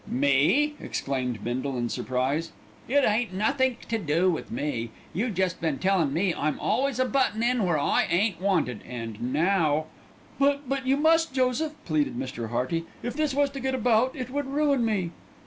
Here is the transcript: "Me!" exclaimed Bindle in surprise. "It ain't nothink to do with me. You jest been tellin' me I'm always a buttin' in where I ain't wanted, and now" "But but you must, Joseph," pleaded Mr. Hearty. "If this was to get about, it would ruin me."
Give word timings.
"Me!" 0.07 0.73
exclaimed 0.79 1.43
Bindle 1.43 1.77
in 1.77 1.87
surprise. 1.87 2.51
"It 2.87 3.03
ain't 3.05 3.35
nothink 3.35 3.81
to 3.89 3.99
do 3.99 4.31
with 4.31 4.49
me. 4.49 4.89
You 5.13 5.29
jest 5.29 5.61
been 5.61 5.77
tellin' 5.77 6.11
me 6.11 6.33
I'm 6.33 6.59
always 6.59 6.97
a 6.97 7.05
buttin' 7.05 7.43
in 7.43 7.63
where 7.67 7.77
I 7.77 8.05
ain't 8.09 8.41
wanted, 8.41 8.81
and 8.83 9.21
now" 9.31 9.85
"But 10.39 10.67
but 10.67 10.87
you 10.87 10.97
must, 10.97 11.35
Joseph," 11.35 11.73
pleaded 11.85 12.17
Mr. 12.17 12.49
Hearty. 12.49 12.85
"If 13.03 13.13
this 13.13 13.35
was 13.35 13.51
to 13.51 13.59
get 13.59 13.75
about, 13.75 14.15
it 14.15 14.31
would 14.31 14.47
ruin 14.47 14.83
me." 14.83 15.11